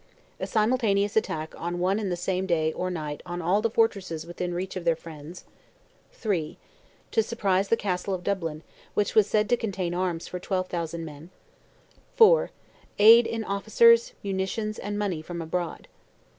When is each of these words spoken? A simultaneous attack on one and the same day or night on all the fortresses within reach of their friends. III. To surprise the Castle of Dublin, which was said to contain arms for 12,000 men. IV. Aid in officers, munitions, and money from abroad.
A 0.39 0.47
simultaneous 0.47 1.15
attack 1.15 1.53
on 1.55 1.77
one 1.77 1.99
and 1.99 2.11
the 2.11 2.15
same 2.15 2.47
day 2.47 2.73
or 2.73 2.89
night 2.89 3.21
on 3.23 3.39
all 3.39 3.61
the 3.61 3.69
fortresses 3.69 4.25
within 4.25 4.51
reach 4.51 4.75
of 4.75 4.83
their 4.83 4.95
friends. 4.95 5.45
III. 6.25 6.57
To 7.11 7.21
surprise 7.21 7.67
the 7.67 7.77
Castle 7.77 8.15
of 8.15 8.23
Dublin, 8.23 8.63
which 8.95 9.13
was 9.13 9.27
said 9.27 9.47
to 9.49 9.57
contain 9.57 9.93
arms 9.93 10.27
for 10.27 10.39
12,000 10.39 11.05
men. 11.05 11.29
IV. 12.19 12.49
Aid 12.97 13.27
in 13.27 13.43
officers, 13.43 14.13
munitions, 14.23 14.79
and 14.79 14.97
money 14.97 15.21
from 15.21 15.39
abroad. 15.39 15.87